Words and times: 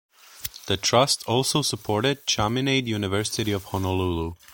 The 0.65 0.77
trust 0.77 1.23
also 1.27 1.61
supported 1.61 2.25
Chaminade 2.25 2.87
University 2.87 3.51
of 3.51 3.65
Honolulu. 3.65 4.33